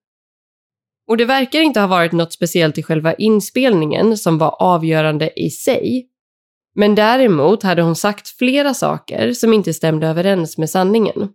Och 1.08 1.16
det 1.16 1.25
verkar 1.25 1.61
inte 1.61 1.80
ha 1.80 1.87
varit 1.87 2.12
något 2.12 2.32
speciellt 2.32 2.78
i 2.78 2.82
själva 2.82 3.14
inspelningen 3.14 4.18
som 4.18 4.38
var 4.38 4.62
avgörande 4.62 5.40
i 5.40 5.50
sig. 5.50 6.08
Men 6.75 6.94
däremot 6.94 7.62
hade 7.62 7.82
hon 7.82 7.96
sagt 7.96 8.28
flera 8.28 8.75
saker 8.75 9.32
som 9.32 9.52
inte 9.52 9.75
stämde 9.75 10.06
överens 10.06 10.58
med 10.58 10.70
sanningen. 10.70 11.28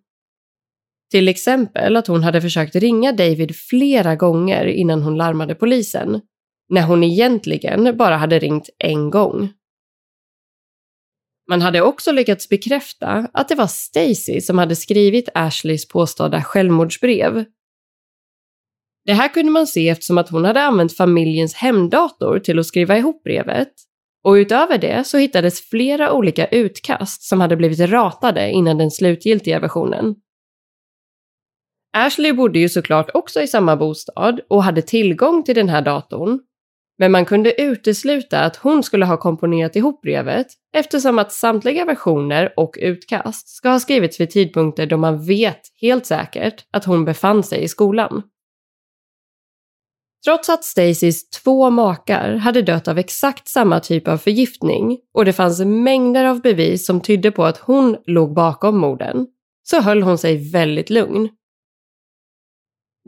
Till 1.11 1.27
exempel 1.27 1.97
att 1.97 2.07
hon 2.07 2.23
hade 2.23 2.41
försökt 2.41 2.75
ringa 2.75 3.11
David 3.11 3.55
flera 3.55 4.15
gånger 4.15 4.65
innan 4.65 5.01
hon 5.01 5.17
larmade 5.17 5.55
polisen, 5.55 6.21
när 6.69 6.81
hon 6.81 7.03
egentligen 7.03 7.97
bara 7.97 8.17
hade 8.17 8.39
ringt 8.39 8.69
en 8.77 9.09
gång. 9.09 9.53
Man 11.49 11.61
hade 11.61 11.81
också 11.81 12.11
lyckats 12.11 12.49
bekräfta 12.49 13.27
att 13.33 13.49
det 13.49 13.55
var 13.55 13.67
Stacy 13.67 14.41
som 14.41 14.57
hade 14.57 14.75
skrivit 14.75 15.29
Ashleys 15.33 15.87
påstådda 15.87 16.43
självmordsbrev. 16.43 17.45
Det 19.05 19.13
här 19.13 19.27
kunde 19.27 19.51
man 19.51 19.67
se 19.67 19.89
eftersom 19.89 20.17
att 20.17 20.29
hon 20.29 20.45
hade 20.45 20.61
använt 20.61 20.97
familjens 20.97 21.53
hemdator 21.53 22.39
till 22.39 22.59
att 22.59 22.65
skriva 22.65 22.97
ihop 22.97 23.23
brevet. 23.23 23.73
Och 24.23 24.31
utöver 24.33 24.77
det 24.77 25.03
så 25.03 25.17
hittades 25.17 25.61
flera 25.61 26.13
olika 26.13 26.47
utkast 26.47 27.21
som 27.23 27.41
hade 27.41 27.55
blivit 27.55 27.79
ratade 27.79 28.51
innan 28.51 28.77
den 28.77 28.91
slutgiltiga 28.91 29.59
versionen. 29.59 30.15
Ashley 31.93 32.34
bodde 32.34 32.60
ju 32.60 32.69
såklart 32.69 33.10
också 33.13 33.41
i 33.41 33.48
samma 33.48 33.75
bostad 33.75 34.39
och 34.50 34.63
hade 34.63 34.81
tillgång 34.81 35.43
till 35.43 35.55
den 35.55 35.69
här 35.69 35.81
datorn. 35.81 36.39
Men 36.98 37.12
man 37.12 37.25
kunde 37.25 37.62
utesluta 37.62 38.39
att 38.39 38.55
hon 38.55 38.84
skulle 38.84 39.05
ha 39.05 39.17
komponerat 39.17 39.75
ihop 39.75 40.01
brevet 40.01 40.48
eftersom 40.74 41.19
att 41.19 41.31
samtliga 41.31 41.86
versioner 41.86 42.53
och 42.58 42.77
utkast 42.79 43.50
ska 43.50 43.69
ha 43.69 43.79
skrivits 43.79 44.19
vid 44.19 44.29
tidpunkter 44.29 44.86
då 44.86 44.98
man 44.98 45.25
vet 45.25 45.62
helt 45.81 46.05
säkert 46.05 46.65
att 46.72 46.86
hon 46.86 47.05
befann 47.05 47.43
sig 47.43 47.63
i 47.63 47.67
skolan. 47.67 48.24
Trots 50.25 50.50
att 50.50 50.63
Stacys 50.63 51.29
två 51.29 51.69
makar 51.69 52.36
hade 52.36 52.62
dött 52.62 52.88
av 52.88 52.98
exakt 52.98 53.48
samma 53.48 53.79
typ 53.79 54.08
av 54.08 54.17
förgiftning 54.17 54.98
och 55.13 55.25
det 55.25 55.34
fanns 55.34 55.60
mängder 55.60 56.25
av 56.25 56.41
bevis 56.41 56.86
som 56.86 57.01
tydde 57.01 57.31
på 57.31 57.46
att 57.46 57.58
hon 57.58 57.98
låg 58.05 58.34
bakom 58.34 58.77
morden, 58.77 59.27
så 59.63 59.81
höll 59.81 60.01
hon 60.01 60.17
sig 60.17 60.51
väldigt 60.51 60.89
lugn. 60.89 61.29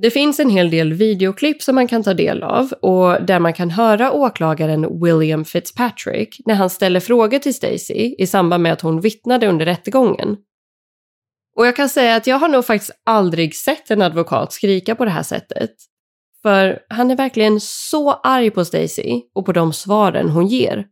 Det 0.02 0.12
finns 0.12 0.40
en 0.40 0.50
hel 0.50 0.70
del 0.70 0.94
videoklipp 0.94 1.62
som 1.62 1.76
man 1.76 1.88
kan 1.88 2.04
ta 2.04 2.14
del 2.14 2.44
av 2.44 2.72
och 2.72 3.26
där 3.26 3.40
man 3.40 3.54
kan 3.54 3.70
höra 3.70 4.12
åklagaren 4.12 5.02
William 5.04 5.46
Fitzpatrick 5.46 6.42
när 6.46 6.56
han 6.56 6.70
ställer 6.70 7.00
frågor 7.00 7.40
till 7.40 7.54
Stacy 7.54 8.16
i 8.18 8.28
samband 8.28 8.64
med 8.64 8.74
att 8.74 8.82
hon 8.82 9.02
vittnade 9.02 9.48
under 9.48 9.66
rättegången. 9.66 10.38
Och 11.56 11.68
jag 11.68 11.76
kan 11.76 11.90
säga 11.90 12.16
att 12.16 12.28
jag 12.28 12.40
har 12.40 12.48
nog 12.48 12.66
faktiskt 12.66 12.92
aldrig 13.06 13.56
sett 13.56 13.92
en 13.92 14.02
advokat 14.02 14.54
skrika 14.54 14.96
på 14.96 15.06
det 15.06 15.12
här 15.12 15.24
sättet. 15.24 15.72
För 16.42 16.80
han 16.90 17.12
är 17.12 17.16
verkligen 17.16 17.60
så 17.60 18.12
arg 18.12 18.52
på 18.52 18.66
Stacy 18.66 19.22
och 19.36 19.46
på 19.46 19.52
de 19.52 19.74
svaren 19.74 20.30
hon 20.30 20.48
ger. 20.48 20.86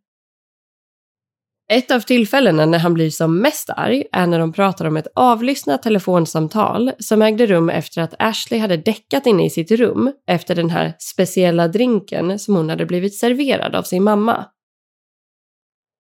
Ett 1.72 1.92
av 1.92 2.00
tillfällena 2.00 2.66
när 2.66 2.80
han 2.80 2.94
blir 2.94 3.10
som 3.10 3.42
mest 3.42 3.70
arg 3.70 4.04
är 4.12 4.28
när 4.28 4.40
de 4.40 4.54
pratar 4.54 4.86
om 4.86 4.98
ett 4.98 5.08
avlyssnat 5.16 5.84
telefonsamtal 5.84 6.92
som 7.00 7.22
ägde 7.22 7.46
rum 7.46 7.70
efter 7.70 8.02
att 8.02 8.14
Ashley 8.20 8.60
hade 8.60 8.78
däckat 8.78 9.26
inne 9.26 9.46
i 9.46 9.50
sitt 9.50 9.72
rum 9.72 10.12
efter 10.28 10.56
den 10.56 10.70
här 10.70 10.94
speciella 11.00 11.68
drinken 11.68 12.40
som 12.40 12.56
hon 12.56 12.70
hade 12.70 12.86
blivit 12.86 13.16
serverad 13.16 13.76
av 13.76 13.84
sin 13.84 14.04
mamma. 14.04 14.46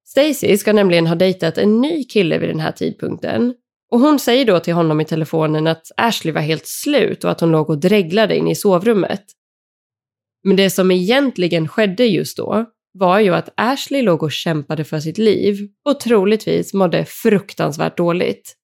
Stacy 0.07 0.57
ska 0.57 0.73
nämligen 0.73 1.07
ha 1.07 1.15
dejtat 1.15 1.57
en 1.57 1.81
ny 1.81 2.03
kille 2.03 2.37
vid 2.37 2.49
den 2.49 2.59
här 2.59 2.71
tidpunkten 2.71 3.53
Och 3.91 3.99
hon 3.99 4.19
säger 4.19 4.45
då 4.45 4.59
till 4.59 4.73
honom 4.73 5.01
i 5.01 5.05
telefonen 5.05 5.67
att 5.67 5.91
Ashley 5.97 6.33
var 6.33 6.41
helt 6.41 6.67
slut 6.67 7.23
och 7.23 7.31
att 7.31 7.41
hon 7.41 7.51
låg 7.51 7.69
och 7.69 7.79
dreglade 7.79 8.37
inne 8.37 8.51
i 8.51 8.55
sovrummet. 8.55 9.23
Men 10.43 10.55
det 10.55 10.69
som 10.69 10.91
egentligen 10.91 11.67
skedde 11.67 12.05
just 12.05 12.37
då 12.37 12.65
var 12.99 13.19
ju 13.19 13.35
att 13.35 13.49
Ashley 13.57 14.01
låg 14.01 14.23
och 14.23 14.31
kämpade 14.31 14.83
för 14.83 14.99
sitt 14.99 15.17
liv 15.17 15.69
och 15.85 15.99
troligtvis 15.99 16.73
mådde 16.73 17.05
fruktansvärt 17.05 17.97
dåligt. 17.97 18.55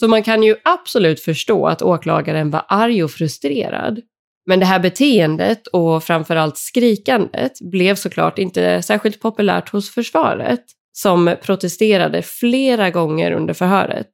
Så 0.00 0.08
man 0.08 0.22
kan 0.22 0.42
ju 0.42 0.56
absolut 0.64 1.20
förstå 1.20 1.66
att 1.66 1.82
åklagaren 1.82 2.50
var 2.50 2.64
arg 2.68 3.04
och 3.04 3.10
frustrerad. 3.10 4.00
Men 4.46 4.60
det 4.60 4.66
här 4.66 4.80
beteendet 4.80 5.66
och 5.66 6.04
framförallt 6.04 6.56
skrikandet 6.56 7.52
blev 7.60 7.94
såklart 7.94 8.38
inte 8.38 8.82
särskilt 8.82 9.20
populärt 9.20 9.68
hos 9.68 9.90
försvaret 9.90 10.64
som 10.92 11.36
protesterade 11.42 12.22
flera 12.22 12.90
gånger 12.90 13.32
under 13.32 13.54
förhöret. 13.54 14.10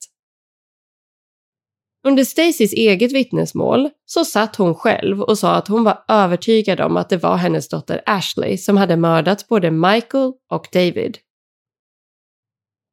Under 2.07 2.25
Stacys 2.25 2.73
eget 2.73 3.13
vittnesmål 3.13 3.91
så 4.07 4.25
satt 4.25 4.57
hon 4.57 4.75
själv 4.75 5.21
och 5.23 5.39
sa 5.39 5.55
att 5.55 5.69
hon 5.69 5.85
var 5.85 6.05
övertygad 6.09 6.81
om 6.81 6.97
att 6.97 7.09
det 7.09 7.17
var 7.17 7.37
hennes 7.37 7.69
dotter 7.69 8.03
Ashley 8.07 8.57
som 8.57 8.77
hade 8.77 8.97
mördat 8.97 9.49
både 9.49 9.71
Michael 9.71 10.33
och 10.51 10.69
David. 10.73 11.19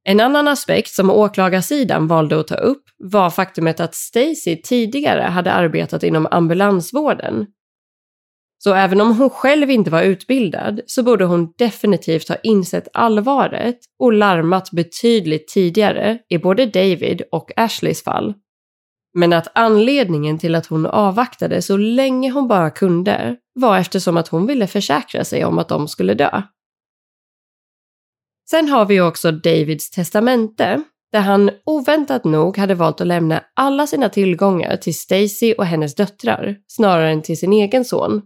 En 0.03 0.20
annan 0.20 0.48
aspekt 0.48 0.89
som 0.89 1.10
åklagarsidan 1.10 2.08
valde 2.08 2.39
att 2.39 2.48
ta 2.48 2.56
upp 2.56 2.84
var 2.98 3.30
faktumet 3.30 3.80
att 3.80 3.96
Stacy 3.96 4.62
tidigare 4.63 5.22
hade 5.22 5.51
arbetat 5.51 6.03
inom 6.03 6.27
ambulansvården. 6.32 7.46
Så 8.58 8.74
även 8.74 9.01
om 9.01 9.18
hon 9.18 9.30
själv 9.30 9.72
inte 9.72 9.91
var 9.91 10.01
utbildad 10.01 10.82
så 10.86 11.03
borde 11.03 11.25
hon 11.25 11.53
definitivt 11.58 12.30
ha 12.30 12.36
insett 12.44 12.88
allvaret 12.94 13.77
och 14.00 14.13
larmat 14.13 14.72
betydligt 14.72 15.48
tidigare 15.48 16.20
i 16.30 16.38
både 16.38 16.65
David 16.65 17.22
och 17.32 17.51
Ashleys 17.56 18.03
fall. 18.03 18.34
Men 19.13 19.34
att 19.34 19.48
anledningen 19.56 20.39
till 20.39 20.56
att 20.56 20.65
hon 20.65 20.86
avvaktade 20.86 21.62
så 21.62 21.77
länge 21.77 22.32
hon 22.32 22.48
bara 22.48 22.70
kunde 22.70 23.38
var 23.53 23.77
eftersom 23.77 24.18
att 24.18 24.27
hon 24.27 24.48
ville 24.48 24.68
försäkra 24.68 25.24
sig 25.24 25.46
om 25.46 25.60
att 25.60 25.70
de 25.70 25.88
skulle 25.88 26.13
dö. 26.13 26.41
Sen 28.50 28.70
har 28.70 28.86
vi 28.86 29.01
också 29.01 29.32
Davids 29.32 29.89
testamente 29.89 30.84
där 31.12 31.20
han 31.20 31.51
oväntat 31.65 32.24
nog 32.24 32.58
hade 32.58 32.75
valt 32.75 33.01
att 33.01 33.08
lämna 33.08 33.44
alla 33.56 33.88
sina 33.88 34.10
tillgångar 34.10 34.77
till 34.77 34.96
Stacy 34.96 35.53
och 35.53 35.65
hennes 35.65 35.96
döttrar 35.96 36.58
snarare 36.68 37.12
än 37.12 37.22
till 37.22 37.38
sin 37.38 37.53
egen 37.53 37.86
son. 37.86 38.22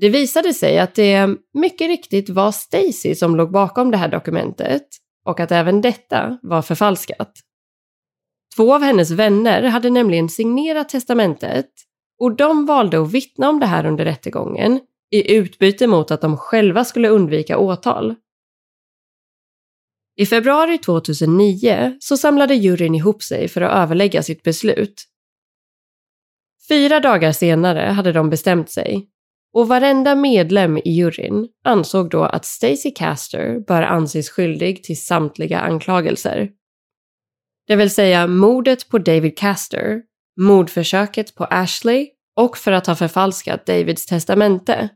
Det 0.00 0.08
visade 0.08 0.54
sig 0.54 0.78
att 0.78 0.94
det 0.94 1.28
mycket 1.54 1.86
riktigt 1.86 2.28
var 2.28 2.52
Stacy 2.52 3.14
som 3.14 3.36
låg 3.36 3.52
bakom 3.52 3.90
det 3.90 3.96
här 3.96 4.08
dokumentet 4.08 4.86
och 5.24 5.40
att 5.40 5.52
även 5.52 5.80
detta 5.80 6.38
var 6.42 6.62
förfalskat. 6.62 7.32
Två 8.56 8.74
av 8.74 8.82
hennes 8.82 9.10
vänner 9.10 9.62
hade 9.62 9.90
nämligen 9.90 10.28
signerat 10.28 10.88
testamentet 10.88 11.70
och 12.20 12.36
de 12.36 12.66
valde 12.66 13.02
att 13.02 13.12
vittna 13.12 13.48
om 13.48 13.60
det 13.60 13.66
här 13.66 13.86
under 13.86 14.04
rättegången 14.04 14.80
i 15.10 15.34
utbyte 15.34 15.86
mot 15.86 16.10
att 16.10 16.20
de 16.20 16.36
själva 16.36 16.84
skulle 16.84 17.08
undvika 17.08 17.58
åtal. 17.58 18.14
I 20.16 20.26
februari 20.26 20.78
2009 20.78 21.96
så 22.00 22.16
samlade 22.16 22.54
juryn 22.54 22.94
ihop 22.94 23.22
sig 23.22 23.48
för 23.48 23.60
att 23.60 23.82
överlägga 23.82 24.22
sitt 24.22 24.42
beslut. 24.42 25.04
Fyra 26.68 27.00
dagar 27.00 27.32
senare 27.32 27.80
hade 27.80 28.12
de 28.12 28.30
bestämt 28.30 28.70
sig 28.70 29.08
och 29.52 29.68
varenda 29.68 30.14
medlem 30.14 30.78
i 30.78 30.90
juryn 30.90 31.48
ansåg 31.64 32.10
då 32.10 32.22
att 32.22 32.44
Stacey 32.44 32.92
Caster 32.94 33.58
bör 33.66 33.82
anses 33.82 34.30
skyldig 34.30 34.84
till 34.84 35.02
samtliga 35.02 35.60
anklagelser. 35.60 36.50
Det 37.66 37.76
vill 37.76 37.90
säga 37.90 38.26
mordet 38.26 38.88
på 38.88 38.98
David 38.98 39.38
Caster, 39.38 40.02
mordförsöket 40.40 41.34
på 41.34 41.44
Ashley 41.44 42.08
och 42.36 42.58
för 42.58 42.72
att 42.72 42.86
ha 42.86 42.94
förfalskat 42.94 43.66
Davids 43.66 44.06
testamente. 44.06 44.88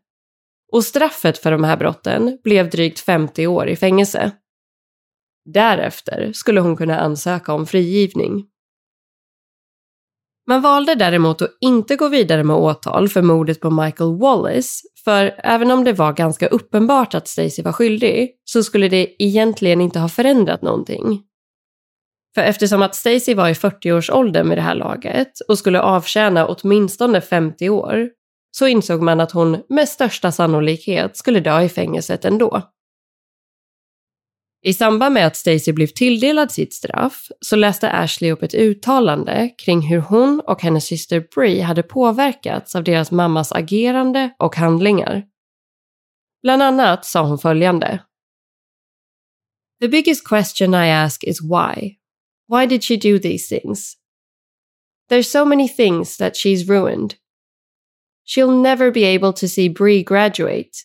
Och 0.73 0.85
straffet 0.85 1.39
för 1.39 1.51
de 1.51 1.65
här 1.65 1.77
brotten 1.77 2.39
blev 2.45 2.71
drygt 2.71 3.01
50 3.01 3.47
år 3.47 3.69
i 3.69 3.77
fängelse. 3.77 4.33
Därefter 5.45 6.33
skulle 6.33 6.61
hon 6.61 6.77
kunna 6.77 7.01
ansöka 7.01 7.53
om 7.53 7.67
frigivning. 7.67 8.45
Man 10.47 10.63
valde 10.63 10.95
däremot 10.95 11.43
att 11.43 11.57
inte 11.61 11.97
gå 11.97 12.09
vidare 12.09 12.45
med 12.45 12.57
åtal 12.57 13.09
för 13.09 13.23
mordet 13.23 13.61
på 13.61 13.71
Michael 13.71 14.19
Wallace, 14.19 14.71
för 15.05 15.35
även 15.39 15.71
om 15.71 15.85
det 15.85 15.93
var 15.93 16.13
ganska 16.13 16.47
uppenbart 16.47 17.15
att 17.15 17.29
Stacey 17.29 17.65
var 17.65 17.73
skyldig 17.73 18.31
så 18.45 18.63
skulle 18.63 18.89
det 18.89 19.23
egentligen 19.23 19.81
inte 19.81 19.99
ha 19.99 20.09
förändrat 20.09 20.63
någonting. 20.63 21.23
För 22.35 22.43
eftersom 22.43 22.83
att 22.83 22.95
Stacy 22.95 23.35
var 23.35 23.49
i 23.49 23.53
40-årsåldern 23.53 24.49
vid 24.49 24.59
det 24.59 24.63
här 24.63 24.75
laget 24.75 25.41
och 25.49 25.59
skulle 25.59 25.81
avtjäna 25.81 26.47
åtminstone 26.47 27.21
50 27.21 27.69
år 27.69 28.09
så 28.51 28.67
insåg 28.67 29.03
man 29.03 29.21
att 29.21 29.33
hon 29.33 29.63
med 29.69 29.89
största 29.89 30.33
sannolikhet 30.33 31.17
skulle 31.17 31.41
dö 31.41 31.63
i 31.63 31.69
fängelset 31.69 32.25
ändå. 32.25 32.63
I 34.63 34.75
samband 34.75 35.15
med 35.15 35.27
att 35.27 35.37
Stacy 35.37 35.73
blev 35.73 35.87
tilldelad 35.87 36.53
sitt 36.53 36.75
straff 36.75 37.29
så 37.41 37.57
läste 37.57 37.91
Ashley 37.91 38.31
upp 38.33 38.43
ett 38.43 38.55
uttalande 38.55 39.51
kring 39.59 39.81
hur 39.81 39.99
hon 39.99 40.41
och 40.47 40.63
hennes 40.63 40.87
syster 40.87 41.27
Brie 41.35 41.63
hade 41.63 41.83
påverkats 41.83 42.77
av 42.77 42.85
deras 42.85 43.11
mammas 43.11 43.53
agerande 43.53 44.35
och 44.39 44.57
handlingar. 44.57 45.25
Bland 46.43 46.63
annat 46.63 47.05
sa 47.05 47.23
hon 47.23 47.39
följande. 47.39 48.03
The 49.81 49.89
biggest 49.89 50.29
question 50.29 50.75
I 50.75 50.93
ask 50.93 51.25
is 51.25 51.41
why. 51.43 52.00
Why 52.51 52.67
did 52.67 52.83
she 52.83 52.97
do 52.97 53.21
these 53.21 53.47
things? 53.47 53.97
There's 55.09 55.31
so 55.31 55.45
many 55.45 55.69
things 55.69 56.17
that 56.17 56.35
she's 56.35 56.69
ruined. 56.69 57.15
She'll 58.25 58.51
never 58.51 58.91
be 58.91 59.05
able 59.05 59.33
to 59.35 59.47
see 59.47 59.69
Brie 59.69 60.03
graduate. 60.03 60.77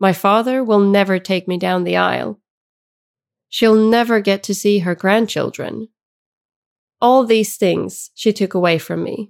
My 0.00 0.12
father 0.12 0.64
will 0.64 0.80
never 0.80 1.20
take 1.20 1.46
me 1.46 1.56
down 1.56 1.84
the 1.84 1.96
aisle. 1.96 2.40
She'll 3.48 3.76
never 3.90 4.20
get 4.20 4.42
to 4.42 4.54
see 4.54 4.80
her 4.80 4.96
grandchildren. 4.96 5.86
All 7.00 7.24
these 7.24 7.56
things 7.56 8.10
she 8.16 8.32
took 8.32 8.52
away 8.54 8.80
from 8.80 9.04
me. 9.04 9.28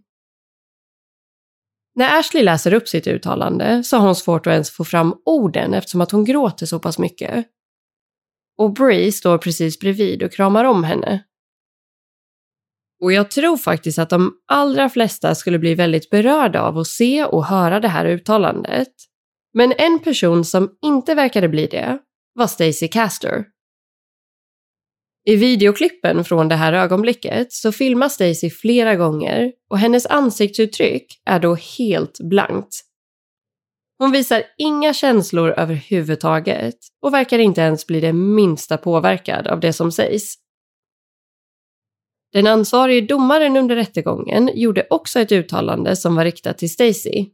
När 1.94 2.18
Ashley 2.18 2.42
läser 2.42 2.72
upp 2.72 2.88
sitt 2.88 3.06
uttalande 3.06 3.84
så 3.84 3.96
har 3.96 4.06
hon 4.06 4.16
svårt 4.16 4.46
att 4.46 4.52
ens 4.52 4.70
få 4.70 4.84
fram 4.84 5.14
orden 5.24 5.74
eftersom 5.74 6.00
att 6.00 6.10
hon 6.10 6.24
gråter 6.24 6.66
så 6.66 6.78
pass 6.78 6.98
mycket. 6.98 7.46
Och 8.60 8.72
Bree 8.72 9.12
står 9.12 9.38
precis 9.38 9.78
bredvid 9.78 10.22
och 10.22 10.32
kramar 10.32 10.64
om 10.64 10.84
henne. 10.84 11.24
Och 13.02 13.12
jag 13.12 13.30
tror 13.30 13.56
faktiskt 13.56 13.98
att 13.98 14.10
de 14.10 14.32
allra 14.46 14.88
flesta 14.88 15.34
skulle 15.34 15.58
bli 15.58 15.74
väldigt 15.74 16.10
berörda 16.10 16.62
av 16.62 16.78
att 16.78 16.86
se 16.86 17.24
och 17.24 17.44
höra 17.44 17.80
det 17.80 17.88
här 17.88 18.06
uttalandet. 18.06 18.88
Men 19.54 19.72
en 19.78 19.98
person 19.98 20.44
som 20.44 20.70
inte 20.82 21.14
verkade 21.14 21.48
bli 21.48 21.66
det 21.66 21.98
var 22.34 22.46
Stacey 22.46 22.88
Caster. 22.88 23.44
I 25.24 25.36
videoklippen 25.36 26.24
från 26.24 26.48
det 26.48 26.56
här 26.56 26.72
ögonblicket 26.72 27.52
så 27.52 27.72
filmas 27.72 28.14
Stacy 28.14 28.50
flera 28.50 28.96
gånger 28.96 29.52
och 29.70 29.78
hennes 29.78 30.06
ansiktsuttryck 30.06 31.22
är 31.24 31.40
då 31.40 31.54
helt 31.54 32.18
blankt. 32.20 32.89
Hon 34.00 34.12
visar 34.12 34.42
inga 34.58 34.94
känslor 34.94 35.50
överhuvudtaget 35.56 36.74
och 37.02 37.14
verkar 37.14 37.38
inte 37.38 37.60
ens 37.60 37.86
bli 37.86 38.00
det 38.00 38.12
minsta 38.12 38.76
påverkad 38.76 39.46
av 39.46 39.60
det 39.60 39.72
som 39.72 39.92
sägs. 39.92 40.34
Den 42.32 42.46
ansvarige 42.46 43.00
domaren 43.00 43.56
under 43.56 43.76
rättegången 43.76 44.50
gjorde 44.54 44.86
också 44.90 45.20
ett 45.20 45.32
uttalande 45.32 45.96
som 45.96 46.16
var 46.16 46.24
riktat 46.24 46.58
till 46.58 46.70
Stacy. 46.70 47.26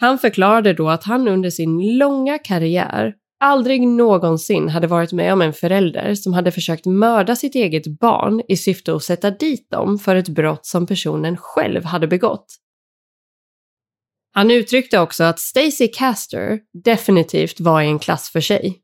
Han 0.00 0.18
förklarade 0.18 0.72
då 0.72 0.88
att 0.88 1.04
han 1.04 1.28
under 1.28 1.50
sin 1.50 1.98
långa 1.98 2.38
karriär 2.38 3.14
aldrig 3.40 3.88
någonsin 3.88 4.68
hade 4.68 4.86
varit 4.86 5.12
med 5.12 5.32
om 5.32 5.42
en 5.42 5.52
förälder 5.52 6.14
som 6.14 6.32
hade 6.32 6.50
försökt 6.50 6.86
mörda 6.86 7.36
sitt 7.36 7.54
eget 7.54 7.86
barn 8.00 8.42
i 8.48 8.56
syfte 8.56 8.94
att 8.94 9.04
sätta 9.04 9.30
dit 9.30 9.70
dem 9.70 9.98
för 9.98 10.16
ett 10.16 10.28
brott 10.28 10.66
som 10.66 10.86
personen 10.86 11.36
själv 11.36 11.84
hade 11.84 12.06
begått. 12.06 12.58
Han 14.38 14.50
uttryckte 14.50 14.98
också 14.98 15.24
att 15.24 15.40
Stacey 15.40 15.88
Caster 15.88 16.58
definitivt 16.84 17.60
var 17.60 17.82
i 17.82 17.86
en 17.86 17.98
klass 17.98 18.30
för 18.30 18.40
sig. 18.40 18.78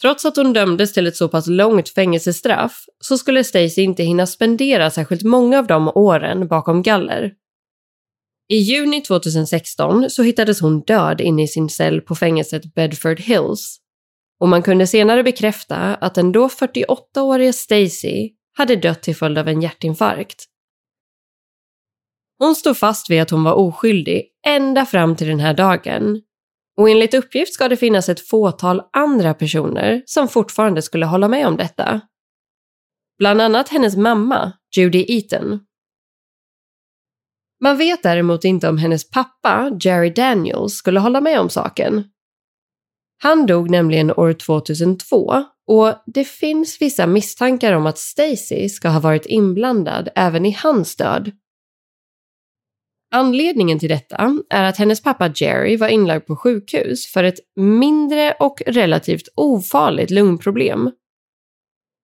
Trots 0.00 0.24
att 0.24 0.36
hon 0.36 0.52
dömdes 0.52 0.92
till 0.92 1.06
ett 1.06 1.16
så 1.16 1.28
pass 1.28 1.46
långt 1.46 1.88
fängelsestraff 1.88 2.84
så 2.98 3.18
skulle 3.18 3.44
Stacey 3.44 3.84
inte 3.84 4.02
hinna 4.02 4.26
spendera 4.26 4.90
särskilt 4.90 5.22
många 5.22 5.58
av 5.58 5.66
de 5.66 5.88
åren 5.88 6.48
bakom 6.48 6.82
galler 6.82 7.32
i 8.48 8.56
juni 8.56 9.00
2016 9.00 10.10
så 10.10 10.22
hittades 10.22 10.60
hon 10.60 10.80
död 10.80 11.20
inne 11.20 11.42
i 11.42 11.48
sin 11.48 11.68
cell 11.68 12.00
på 12.00 12.14
fängelset 12.14 12.74
Bedford 12.74 13.20
Hills. 13.20 13.78
Och 14.40 14.48
man 14.48 14.62
kunde 14.62 14.86
senare 14.86 15.22
bekräfta 15.22 15.76
att 15.76 16.14
den 16.14 16.32
då 16.32 16.48
48-åriga 16.48 17.52
Stacy 17.52 18.30
hade 18.56 18.76
dött 18.76 19.02
till 19.02 19.16
följd 19.16 19.38
av 19.38 19.48
en 19.48 19.62
hjärtinfarkt. 19.62 20.51
Hon 22.42 22.54
stod 22.54 22.76
fast 22.76 23.10
vid 23.10 23.22
att 23.22 23.30
hon 23.30 23.44
var 23.44 23.52
oskyldig 23.52 24.24
ända 24.46 24.86
fram 24.86 25.16
till 25.16 25.26
den 25.26 25.40
här 25.40 25.54
dagen. 25.54 26.22
Och 26.76 26.90
enligt 26.90 27.14
uppgift 27.14 27.54
ska 27.54 27.68
det 27.68 27.76
finnas 27.76 28.08
ett 28.08 28.28
fåtal 28.28 28.82
andra 28.92 29.34
personer 29.34 30.02
som 30.06 30.28
fortfarande 30.28 30.82
skulle 30.82 31.06
hålla 31.06 31.28
med 31.28 31.46
om 31.46 31.56
detta. 31.56 32.00
Bland 33.18 33.40
annat 33.40 33.68
hennes 33.68 33.96
mamma, 33.96 34.52
Judy 34.76 35.04
Eaton. 35.08 35.60
Man 37.60 37.78
vet 37.78 38.02
däremot 38.02 38.44
inte 38.44 38.68
om 38.68 38.78
hennes 38.78 39.10
pappa, 39.10 39.78
Jerry 39.80 40.10
Daniels, 40.10 40.72
skulle 40.72 41.00
hålla 41.00 41.20
med 41.20 41.40
om 41.40 41.50
saken. 41.50 42.04
Han 43.22 43.46
dog 43.46 43.70
nämligen 43.70 44.12
år 44.12 44.32
2002 44.32 45.44
och 45.66 45.94
det 46.06 46.24
finns 46.24 46.80
vissa 46.80 47.06
misstankar 47.06 47.72
om 47.72 47.86
att 47.86 47.98
Stacy 47.98 48.68
ska 48.68 48.88
ha 48.88 49.00
varit 49.00 49.26
inblandad 49.26 50.08
även 50.14 50.46
i 50.46 50.56
hans 50.62 50.96
död. 50.96 51.32
Anledningen 53.14 53.78
till 53.78 53.88
detta 53.88 54.36
är 54.50 54.64
att 54.64 54.78
hennes 54.78 55.02
pappa 55.02 55.32
Jerry 55.34 55.76
var 55.76 55.88
inlagd 55.88 56.26
på 56.26 56.36
sjukhus 56.36 57.06
för 57.06 57.24
ett 57.24 57.38
mindre 57.56 58.32
och 58.32 58.62
relativt 58.66 59.28
ofarligt 59.34 60.10
lungproblem. 60.10 60.90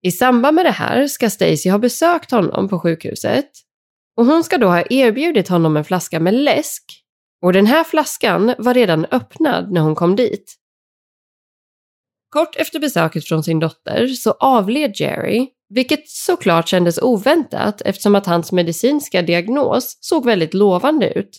I 0.03 0.11
samband 0.11 0.55
med 0.55 0.65
det 0.65 0.71
här 0.71 1.07
ska 1.07 1.31
Stacy 1.31 1.71
ha 1.71 1.79
besökt 1.79 2.31
honom 2.31 2.69
på 2.69 2.79
sjukhuset 2.81 3.51
och 4.17 4.27
hon 4.27 4.45
ska 4.45 4.59
då 4.59 4.67
ha 4.67 4.83
erbjudit 4.91 5.49
honom 5.49 5.77
en 5.77 5.85
flaska 5.85 6.21
med 6.21 6.35
läsk 6.35 6.85
och 7.43 7.53
den 7.53 7.67
här 7.67 7.85
flaskan 7.85 8.55
var 8.59 8.75
redan 8.75 9.05
öppnad 9.05 9.73
när 9.73 9.81
hon 9.81 9.95
kom 9.95 10.17
dit. 10.17 10.55
Kort 12.31 12.57
efter 12.57 12.81
besöket 12.81 13.25
från 13.25 13.43
sin 13.45 13.59
dotter 13.59 14.07
så 14.07 14.31
avled 14.31 14.93
Jerry, 14.95 15.49
vilket 15.69 16.09
såklart 16.09 16.69
kändes 16.69 16.99
oväntat 17.03 17.83
eftersom 17.85 18.15
att 18.15 18.27
hans 18.27 18.53
medicinska 18.53 19.23
diagnos 19.23 19.99
såg 20.01 20.25
väldigt 20.25 20.55
lovande 20.55 21.13
ut. 21.13 21.39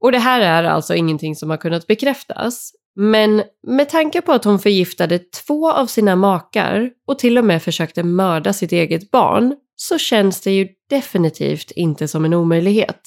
Och 0.00 0.12
det 0.12 0.18
här 0.18 0.40
är 0.40 0.64
alltså 0.64 0.94
ingenting 0.94 1.36
som 1.36 1.50
har 1.50 1.56
kunnat 1.56 1.86
bekräftas, 1.86 2.72
men 2.96 3.42
med 3.66 3.88
tanke 3.88 4.20
på 4.20 4.32
att 4.32 4.44
hon 4.44 4.58
förgiftade 4.58 5.18
två 5.18 5.72
av 5.72 5.86
sina 5.86 6.16
makar 6.16 6.90
och 7.06 7.18
till 7.18 7.38
och 7.38 7.44
med 7.44 7.62
försökte 7.62 8.02
mörda 8.02 8.52
sitt 8.52 8.72
eget 8.72 9.10
barn 9.10 9.56
så 9.76 9.98
känns 9.98 10.40
det 10.40 10.50
ju 10.50 10.68
definitivt 10.90 11.70
inte 11.70 12.08
som 12.08 12.24
en 12.24 12.34
omöjlighet. 12.34 13.00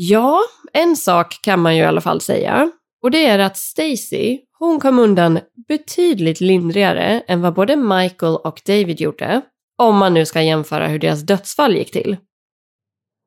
Ja, 0.00 0.40
en 0.72 0.96
sak 0.96 1.42
kan 1.42 1.60
man 1.60 1.76
ju 1.76 1.82
i 1.82 1.86
alla 1.86 2.00
fall 2.00 2.20
säga. 2.20 2.70
Och 3.02 3.10
det 3.10 3.26
är 3.26 3.38
att 3.38 3.56
Stacy, 3.56 4.38
hon 4.58 4.80
kom 4.80 4.98
undan 4.98 5.38
betydligt 5.68 6.40
lindrigare 6.40 7.20
än 7.26 7.40
vad 7.40 7.54
både 7.54 7.76
Michael 7.76 8.36
och 8.36 8.60
David 8.66 9.00
gjorde. 9.00 9.42
Om 9.78 9.96
man 9.96 10.14
nu 10.14 10.26
ska 10.26 10.42
jämföra 10.42 10.86
hur 10.86 10.98
deras 10.98 11.20
dödsfall 11.20 11.76
gick 11.76 11.90
till. 11.90 12.16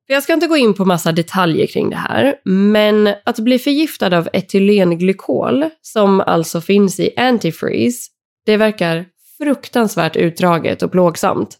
Jag 0.07 0.23
ska 0.23 0.33
inte 0.33 0.47
gå 0.47 0.57
in 0.57 0.73
på 0.73 0.85
massa 0.85 1.11
detaljer 1.11 1.67
kring 1.67 1.89
det 1.89 1.95
här, 1.95 2.35
men 2.45 3.13
att 3.25 3.39
bli 3.39 3.59
förgiftad 3.59 4.17
av 4.17 4.29
etylenglykol, 4.33 5.69
som 5.81 6.21
alltså 6.21 6.61
finns 6.61 6.99
i 6.99 7.13
antifreeze, 7.17 8.09
det 8.45 8.57
verkar 8.57 9.05
fruktansvärt 9.37 10.15
utdraget 10.15 10.83
och 10.83 10.91
plågsamt. 10.91 11.57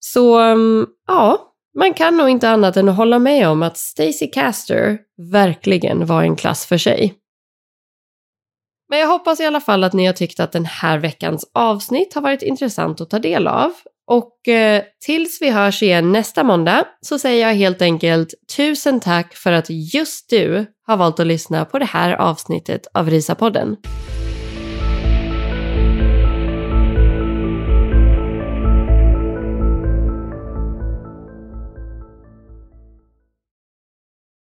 Så, 0.00 0.38
mm, 0.38 0.86
ja, 1.06 1.47
man 1.78 1.94
kan 1.94 2.16
nog 2.16 2.28
inte 2.28 2.48
annat 2.48 2.76
än 2.76 2.88
att 2.88 2.96
hålla 2.96 3.18
med 3.18 3.48
om 3.48 3.62
att 3.62 3.76
Stacey 3.76 4.30
Caster 4.30 4.98
verkligen 5.32 6.06
var 6.06 6.22
en 6.22 6.36
klass 6.36 6.66
för 6.66 6.78
sig. 6.78 7.14
Men 8.88 8.98
jag 8.98 9.06
hoppas 9.08 9.40
i 9.40 9.44
alla 9.44 9.60
fall 9.60 9.84
att 9.84 9.92
ni 9.92 10.06
har 10.06 10.12
tyckt 10.12 10.40
att 10.40 10.52
den 10.52 10.64
här 10.64 10.98
veckans 10.98 11.50
avsnitt 11.54 12.14
har 12.14 12.22
varit 12.22 12.42
intressant 12.42 13.00
att 13.00 13.10
ta 13.10 13.18
del 13.18 13.46
av. 13.46 13.72
Och 14.06 14.48
eh, 14.48 14.82
tills 15.06 15.42
vi 15.42 15.50
hörs 15.50 15.82
igen 15.82 16.12
nästa 16.12 16.44
måndag 16.44 16.84
så 17.00 17.18
säger 17.18 17.48
jag 17.48 17.54
helt 17.54 17.82
enkelt 17.82 18.34
tusen 18.56 19.00
tack 19.00 19.34
för 19.34 19.52
att 19.52 19.66
just 19.70 20.30
du 20.30 20.66
har 20.86 20.96
valt 20.96 21.20
att 21.20 21.26
lyssna 21.26 21.64
på 21.64 21.78
det 21.78 21.84
här 21.84 22.12
avsnittet 22.12 22.86
av 22.94 23.10
Risa-podden. 23.10 23.76